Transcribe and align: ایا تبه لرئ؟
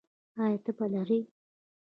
ایا 0.41 0.57
تبه 0.63 0.85
لرئ؟ 0.93 1.19